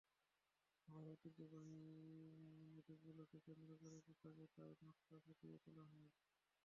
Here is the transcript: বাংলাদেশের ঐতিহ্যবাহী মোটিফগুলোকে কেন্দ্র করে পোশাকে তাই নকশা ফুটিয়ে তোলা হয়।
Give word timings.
বাংলাদেশের 0.87 1.11
ঐতিহ্যবাহী 1.11 1.79
মোটিফগুলোকে 2.71 3.37
কেন্দ্র 3.47 3.71
করে 3.81 3.97
পোশাকে 4.05 4.45
তাই 4.55 4.71
নকশা 4.81 5.17
ফুটিয়ে 5.25 5.57
তোলা 5.65 5.83
হয়। 5.85 6.09